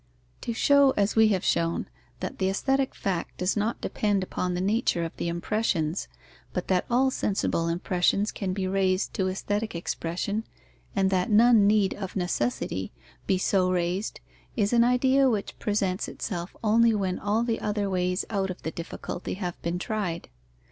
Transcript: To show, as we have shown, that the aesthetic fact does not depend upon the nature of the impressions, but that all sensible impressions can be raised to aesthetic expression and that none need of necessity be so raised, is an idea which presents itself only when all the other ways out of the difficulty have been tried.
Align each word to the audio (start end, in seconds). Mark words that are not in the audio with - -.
To 0.41 0.51
show, 0.51 0.95
as 0.97 1.15
we 1.15 1.27
have 1.27 1.43
shown, 1.45 1.85
that 2.21 2.39
the 2.39 2.49
aesthetic 2.49 2.95
fact 2.95 3.37
does 3.37 3.55
not 3.55 3.81
depend 3.81 4.23
upon 4.23 4.55
the 4.55 4.59
nature 4.59 5.03
of 5.05 5.15
the 5.17 5.27
impressions, 5.27 6.07
but 6.53 6.69
that 6.69 6.87
all 6.89 7.11
sensible 7.11 7.67
impressions 7.67 8.31
can 8.31 8.51
be 8.51 8.67
raised 8.67 9.13
to 9.13 9.27
aesthetic 9.29 9.75
expression 9.75 10.43
and 10.95 11.11
that 11.11 11.29
none 11.29 11.67
need 11.67 11.93
of 11.93 12.15
necessity 12.15 12.91
be 13.27 13.37
so 13.37 13.71
raised, 13.71 14.21
is 14.55 14.73
an 14.73 14.83
idea 14.83 15.29
which 15.29 15.59
presents 15.59 16.07
itself 16.07 16.55
only 16.63 16.95
when 16.95 17.19
all 17.19 17.43
the 17.43 17.59
other 17.61 17.87
ways 17.87 18.25
out 18.31 18.49
of 18.49 18.63
the 18.63 18.71
difficulty 18.71 19.35
have 19.35 19.61
been 19.61 19.77
tried. 19.77 20.29